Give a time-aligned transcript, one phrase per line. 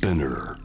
[0.00, 0.56] Spinner.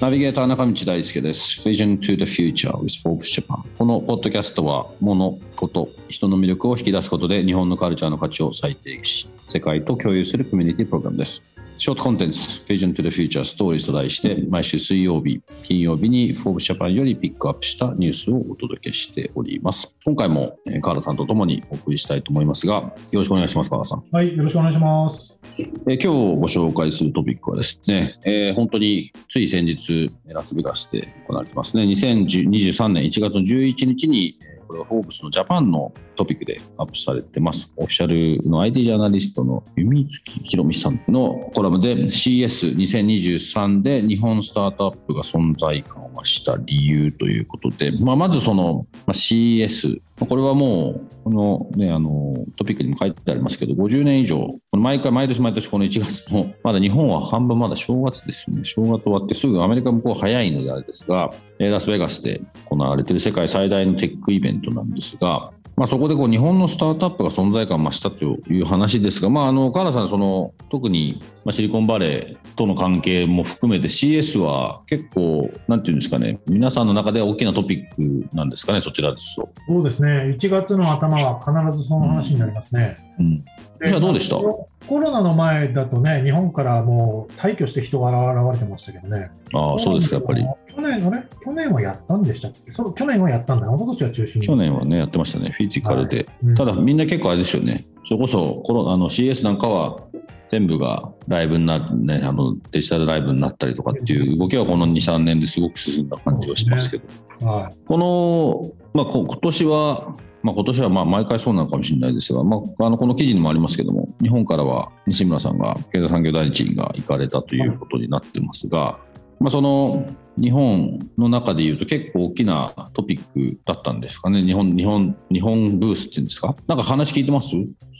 [0.00, 1.68] ナビゲーター中道大輔です。
[1.68, 3.62] Vision to the Future with Forbes Japan。
[3.76, 11.42] このポッドキャストは、物、こと、人の魅力を引き出すことで、日本のカルチャーの価値を再定義し、世界と共有するコミュニティプログラムです。
[11.82, 12.38] ショートコンテンツ、
[12.68, 19.96] Vision to the Future Stories と題して、毎週水曜日、金曜日に Forbes Japan よりピックアップしたニュースをお届けしております。
[20.04, 24.04] 今回も、えー川田さんとともにお送りしたいと思いますが、よろしくお願いします、川田さん。
[24.12, 25.36] はい、よろしくお願いします。
[25.58, 37.70] えー今日ご紹介するトピックはですね、えー本当につい先日、ラスベガスで行われてますね、2023年1月の11日に、えーこれはフォーブスのジャパンのトピックでアップされてます。
[37.76, 58.64] オフィシャルの IT ジャーナリストの弓月ひろみさんのコラムで CS2023 で日本スタートアップが存在感を増した理由ということで、まあ、まずその、CS、これはもう、このね、あの、トピックにも書いてありますけど、50年以上、毎回、毎年毎年この1月の、 まだ日本は半分まだ正月ですよね。
[58.64, 65.52] 正月終わってすぐアメリカ向こう早いのであれですが、ラスベガスで行われている世界最大のテックイベントなんですが、
[65.82, 79.52] まあ、そこでこう日本のスタートアップが存在感を増したという話ですが、まあ、あの川原さん、その特にまあシリコンバレーとの関係も含めて CS は結構、なんていうんですかね、皆さんの中では大きなトピックなんですかね、そちらですと。
[79.66, 82.98] そうですね、1月の頭は必ずその話になりますね。
[83.18, 83.44] うん、
[83.84, 84.36] じゃあどうでした？
[84.36, 88.10] ココロナの前だとね、日本からもう退去して人が
[88.50, 89.30] 現れてましたけどね。
[89.52, 90.46] ああ、そうですか、やっぱり。
[90.74, 91.22] 去年、あれ？
[91.44, 92.70] 去年はやったんでしたっけ？
[92.72, 93.66] そう去年はやったんだ。
[93.66, 94.46] 一昨年は中止に。
[94.46, 96.26] 去年はね、やってましたね、フィジカルで。
[96.44, 96.54] うん。
[96.54, 100.00] ただ、みんな結構あれですよね、それこそコロあの CS なんかは
[100.48, 106.98] 全部がライブになる、ね、あのデジタルライブになったりとかっていう動きはこの2、3年ですごく進んだ感じがしますけ
[107.40, 107.76] ど、はい。
[107.86, 118.98] この、まあ、こ今年は、まあ、今年はまあ毎回そうなのかもしれないですが、まあ、あのこの記事にもありますけども、日本からは西村さんが経済産業大臣が行かれたということになってますが、
[119.42, 120.06] まあ、その
[120.38, 127.50] 日本の中でいうと結構大きなトピックだったんですかね、日本日本日本ブースっていうんですか、なんか話聞いてます？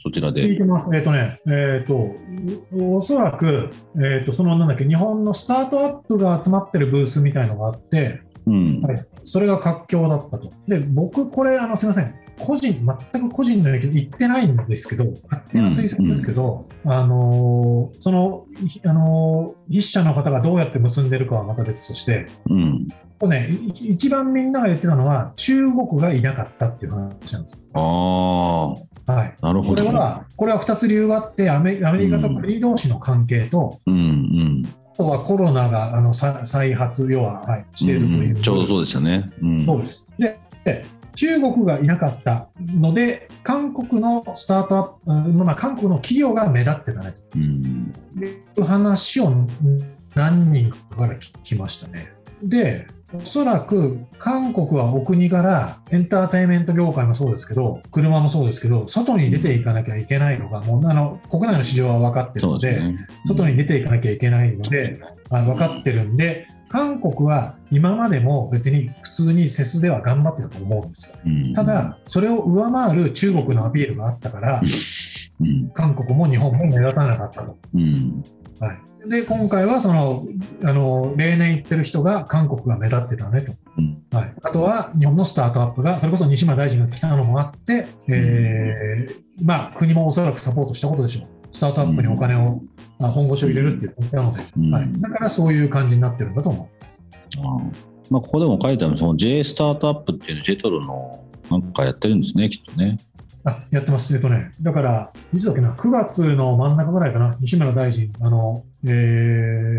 [0.01, 0.57] そちらで聞い。
[0.57, 0.89] てます。
[0.95, 1.93] えっ、とね、えっ、と、
[2.73, 3.69] おおそらく、
[4.01, 10.51] えっ、と、そのなんだっけ、日本のスタートアップが集まってるブースみたいのがあって、うんはい、それが活況だったと。
[10.67, 22.87] で、僕、これ、あのすみません、個人、全く個人の影響言ってないんですけど、勝手な推測ですけど、あのーその、ひあのー筆者の方がどうやって結んでるかはまた別として、うん、
[23.19, 27.59] これね、い一番みんなが言ってたのは、中国がいなかったっていう話なんですよ。
[27.73, 29.37] ああ、はい。
[29.41, 29.83] なるほど。
[29.83, 39.31] これは、これは2つ理由があって、アメアメリカと国同士の関係と、うんうんあとはコロナがあのさ再発、要は、はい、しているという、うんちょうどそうでしたね。
[39.41, 40.07] うんそうです。
[40.17, 47.93] で、で中国がいなかったので、韓国のスタートアップ、うんまあ、韓国の企業が目立ってたねうん
[48.55, 49.31] という話を
[50.15, 52.13] 何人かから聞きましたね。
[52.41, 63.07] で、おそらく韓国はお国からエンターテインメント業界もそうですけど、車もそうですけど、外に出ていかなきゃいけないのが、もうあの国内の市場は分かってるので、ね。
[63.27, 71.13] 外に出ていかなきゃいけないので、あ分かってるんで、韓国は今までも別に普通にセスでは頑張ってたと思うんですよ。
[71.23, 77.57] うんただ、それを上回る中国のアピールがあったから、うん韓国も日本も目立たなかったと。
[78.61, 80.25] うんはい、で、今回はその
[80.63, 83.53] あの例年言ってる人が韓国が目立ってたねと。
[83.77, 84.03] うん。
[84.11, 91.27] はい、あとは日本のスタートアップが、それこそ西村大臣が来たのもあって、えーまあ、国もおそらくサポートしたことでしょう。
[91.51, 92.61] スタートアップにお金を、
[92.99, 94.71] あ本腰を入れるって言ってたので、うん。
[94.71, 96.99] はい、だからそういう感じになってるんだと思います。
[98.09, 102.97] まあ、ここでも書いてあるその J スタートアップっていうの J トロのなんかやってるんですね、きっとね。
[103.45, 109.73] あやってます、えっとね、だから、いつだっけな、9月の真ん中ぐらいかな、西村大臣、あのえー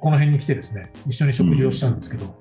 [0.00, 2.34] この辺に来てですね、一緒に食事をしたんですけど、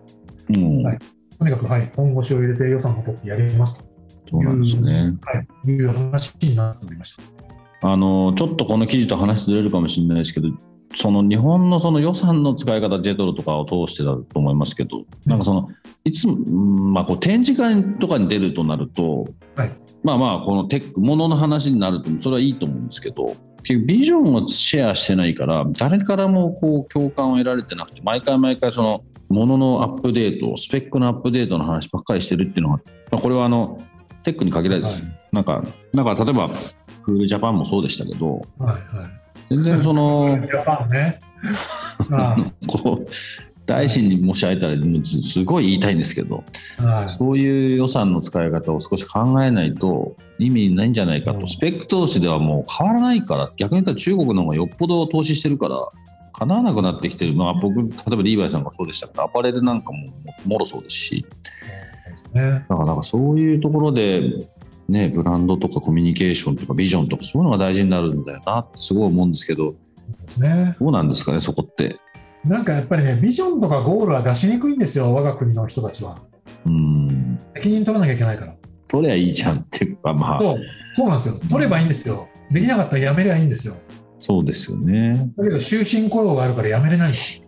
[0.49, 0.83] うん。
[0.83, 0.99] はい。
[1.37, 3.85] とにかく、はい、本腰を入れて予算を取ってやりますと。
[4.29, 5.13] そうなんですね。
[5.23, 7.23] はい、いう話になっておりました。
[7.87, 10.49] あのちょっとこの記事と話ずれるかもしれないですけど、
[10.95, 15.69] その日本のその予算の使い方、ジェトロとかを通してだと思いますけど、なんかその
[16.03, 19.71] いつも、うんまあ、こう展示会とかに出るとなると、はい。
[20.03, 32.81] まあまあ、このテック、ものの話になると、それはいいと思うんですけど、結局ビジョンをシェアしてないから、誰からもこう共感を得られてなくて、毎回毎回その、もののアップデート、スペックのアップデートの話ばっかりしてるっていうのは、
[33.11, 33.81] まあこれはあの
[34.23, 35.63] テックに限らずはなんか、
[35.93, 36.49] なんか例えば、
[37.03, 39.25] クールジャパンもそうでしたけど、はいはい。
[39.49, 41.19] 全然その、ジャパンね。
[42.11, 42.35] あ。
[42.67, 43.07] こう、
[43.65, 46.43] 大臣に申し上げたら、もうすすごい言いたいんですけど、
[46.77, 47.09] あはい。
[47.09, 51.47] そういう予算の使い方を少し考えないと意味ないんじゃないかと、うん。
[51.47, 55.77] スペック投資ではもう変わらないから、逆に言ったら中国の方がよっぽど投資してるから、
[56.33, 57.33] 叶わなくなってきてる。
[57.35, 60.13] のは僕例えばリーバイさんがそうでしたけどアパレルなんかも
[60.45, 61.25] もろそうですし。
[62.33, 64.21] ね、だからなんかそういうところで、
[64.87, 69.75] ね、ブランドとかコミュニケーションとかビジョンとかそういうのが大事になるんだよなってすごい思うんですけど。
[70.37, 70.75] ね。
[70.79, 71.97] どうなんですかねそこって。
[72.45, 76.17] なんかやっぱりね、ビジョンとかゴールは出しにくいんですよ、我が国の人たちは。
[76.65, 78.55] うん責任取らなきゃいけないから。
[78.87, 80.59] 取りゃいいじゃんっていうかまあそう
[80.93, 81.39] そうなんですよ。
[81.49, 82.27] 取ればいいんですよ。
[82.51, 83.75] できなかったらやめりゃいいんですよ。
[84.19, 87.41] そうですよねだけど終身雇用があるからやめれないんです。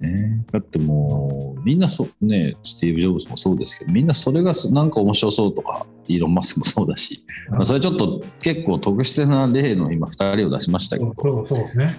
[0.00, 11.14] ねだってもうみんなそうねスティーブ・ジョブズもそうですけどみんなそれがなんか面白そうとかイーロン・マスクもそうだし、まあ、それちょっと結構特殊な例の今2人を出しましたけど
[11.46, 11.98] そうですね。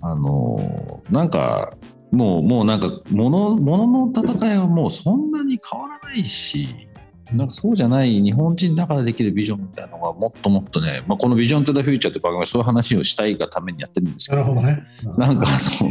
[0.00, 1.74] あのなんか
[2.10, 6.88] もうもうなんか物物の戦いはもうそんなに変わらないし
[7.32, 14.82] なんかそうじゃない日本人だからできるビジョンみたいなのがもっともっとね、まあ、この「ビジョン・トゥ・ザ・フューチャー」って番組はそういう話をしたいがためにやってるんですけどなるほどね。
[15.16, 15.90] なんかあの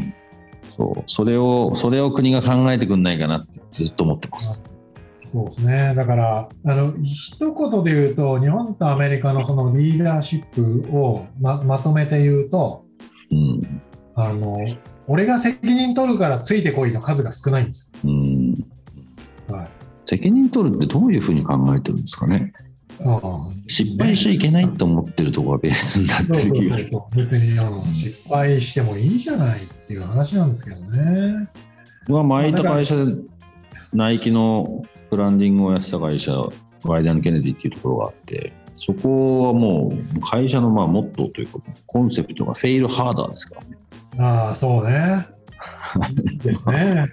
[0.77, 4.63] そうそれをそれを国が考えてくんないかなってずっと思ってます。
[5.31, 5.93] そうですね。
[5.95, 12.83] だから、あの一言で言うと、日本とアメリカのそのリーダーシップをままとめて言うと、
[13.31, 13.81] うん。
[14.15, 14.57] あの、
[15.07, 19.55] 俺が責任取るからついてこいの数が少ないんですうん、よ。
[19.55, 19.67] はい、
[20.05, 22.53] 責任取るってどういうふうに考えてるんですかね。
[23.03, 23.39] ああ。
[23.67, 26.99] 失敗しちゃいけないと思ってるところがベースになってる気がする。
[27.93, 31.49] 失敗してもいいじゃないっていう話なんですけどね。
[32.07, 33.15] 僕が前いた会社で
[33.93, 36.33] ナイキのブランディングをやってた会社
[36.83, 43.77] ガイダン・ケネディっていうところがあってそこはもう会社のまあモットーというかコンセプトがフェイルハーダーですからね
[44.17, 45.27] ああ、そうね。
[46.43, 47.05] ですね。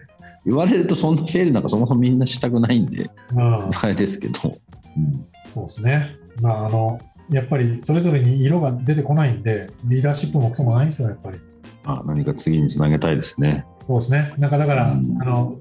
[0.47, 4.57] 言われるとそんなフェイルなんかそもそもみんなしたくないんでうん、あれですけど、
[4.97, 6.17] うんそうですね。
[6.41, 6.99] まあ、あの、
[7.31, 11.39] やっぱりそれぞれに色が出てこないんで、リーダーシップもクソもないんですよ、やっぱり。
[11.85, 13.67] あ何か次につなげたいですね。
[13.87, 14.33] そうですね。
[14.39, 15.57] なんかだから、うんあの、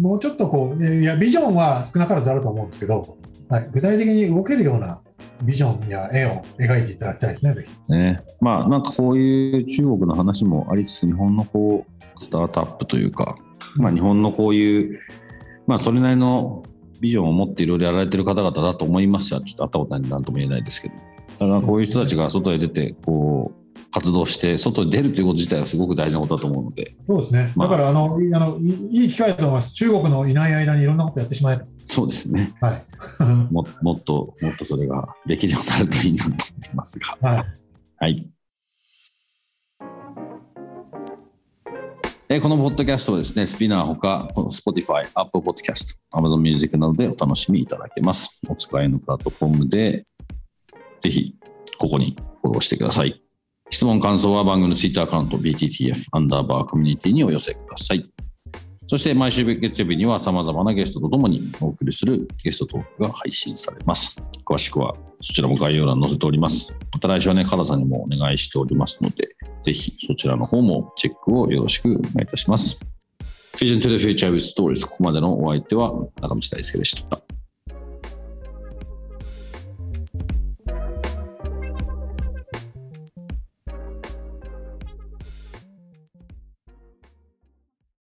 [0.00, 3.16] もうちょっとこう、いや、ビジョンは少なからずあると思うんですけど、
[3.48, 5.00] はい、具体的に動けるような
[5.42, 7.92] ビジョンや絵を描いていただきたいですね、ぜひ。
[7.92, 13.36] ね、まあなんかこういう中国の話もありつつ日本のこうスタートアップというか、
[13.76, 15.00] まあ、日本のこういう、
[15.66, 16.62] まあ、それなりの
[17.00, 20.94] ビジョンを持っていろいろやられてる方々だと思いますがちょっと会ったことないんで何とも言えないですけど
[21.40, 27.52] だからこういう人たちが外へ出てこう活動して外に出るということ自体はすごく大事なことだと思うのでそうですね。
[27.54, 29.72] まあだから、あの、いあのいいい機会だと思います。
[29.74, 31.66] 中国のいない間にいろんなことやってしまえと。
[31.86, 32.84] そうですねはい。
[33.50, 37.46] ももっともっとそれができるようになるといいなと思いますがはい。
[37.98, 38.30] はい。
[42.28, 48.40] えーこのポッドキャストはですね、スピナーほか、この Spotify、Apple Podcast、Amazon Music などでお楽しみいただけます。
[48.48, 50.06] お使いのプラットフォームで、
[51.02, 51.34] ぜひ、
[51.78, 53.22] ここにフォローしてください。
[53.70, 58.10] 質問、感想は番組の Twitter アカウント BTTF アンダーバーコミュニティにお寄せください。
[58.86, 64.22] そして毎週月曜日には様々なゲストとともにお送りするゲストトークが配信されます。
[64.44, 66.74] 詳しくはそちらも概要欄に載せております。
[66.92, 69.28] また来週はね、カラさんにもお願いしておりますので、
[69.62, 72.78] ぜひそちらの方もチェックをよろしくお願いいたします。
[73.56, 75.90] Vision to the Future with Stories ここまでのお相手は
[76.20, 77.23] 中道大輔でした。